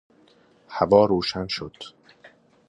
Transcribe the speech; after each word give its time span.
هوا 0.73 1.05
روشن 1.05 1.47
شد. 1.47 1.73